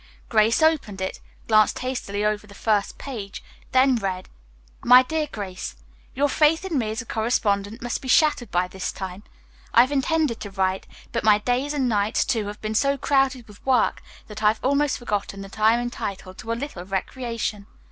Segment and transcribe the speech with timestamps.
[0.29, 4.29] Grace opened it, glanced hastily over the first page, then read:
[4.83, 5.75] "MY DEAR GRACE:
[6.15, 9.21] "Your faith in me as a correspondent must be shattered by this time.
[9.75, 13.63] I've intended to write, but my days and nights, too, have been so crowded with
[13.63, 17.67] work that I have almost forgotten that I am entitled to a little recreation.